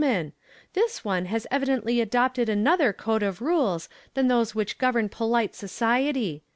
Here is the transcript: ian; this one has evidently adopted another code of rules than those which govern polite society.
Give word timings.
ian; 0.03 0.33
this 0.73 1.05
one 1.05 1.25
has 1.25 1.45
evidently 1.51 2.01
adopted 2.01 2.49
another 2.49 2.91
code 2.91 3.21
of 3.21 3.39
rules 3.39 3.87
than 4.15 4.29
those 4.29 4.55
which 4.55 4.79
govern 4.79 5.07
polite 5.07 5.53
society. 5.53 6.41